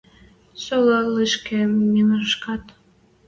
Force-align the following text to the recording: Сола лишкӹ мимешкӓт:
Сола 0.63 0.99
лишкӹ 1.13 1.59
мимешкӓт: 1.91 2.65